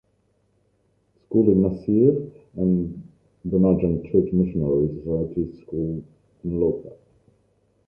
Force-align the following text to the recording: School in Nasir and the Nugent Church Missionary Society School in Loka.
School 1.23 1.51
in 1.51 1.61
Nasir 1.61 2.31
and 2.55 3.07
the 3.45 3.59
Nugent 3.59 4.05
Church 4.11 4.33
Missionary 4.33 4.87
Society 4.97 5.61
School 5.63 6.03
in 6.43 6.51
Loka. 6.59 6.91